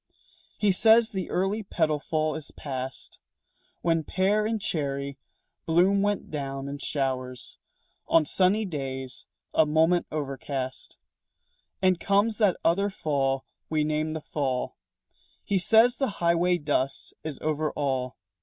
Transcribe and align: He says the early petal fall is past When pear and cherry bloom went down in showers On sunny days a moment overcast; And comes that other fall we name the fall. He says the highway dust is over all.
He 0.57 0.71
says 0.71 1.11
the 1.11 1.29
early 1.29 1.61
petal 1.61 1.99
fall 1.99 2.33
is 2.33 2.49
past 2.49 3.19
When 3.83 4.03
pear 4.03 4.47
and 4.47 4.59
cherry 4.59 5.19
bloom 5.67 6.01
went 6.01 6.31
down 6.31 6.67
in 6.67 6.79
showers 6.79 7.59
On 8.07 8.25
sunny 8.25 8.65
days 8.65 9.27
a 9.53 9.67
moment 9.67 10.07
overcast; 10.11 10.97
And 11.83 11.99
comes 11.99 12.39
that 12.39 12.57
other 12.65 12.89
fall 12.89 13.45
we 13.69 13.83
name 13.83 14.13
the 14.13 14.21
fall. 14.21 14.75
He 15.43 15.59
says 15.59 15.97
the 15.97 16.07
highway 16.17 16.57
dust 16.57 17.13
is 17.23 17.37
over 17.39 17.71
all. 17.73 18.17